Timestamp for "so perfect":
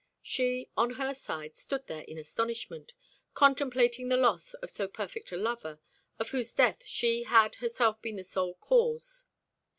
4.71-5.31